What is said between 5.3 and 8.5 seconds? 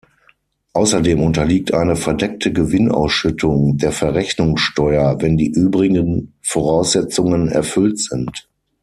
die übrigen Voraussetzungen erfüllt sind.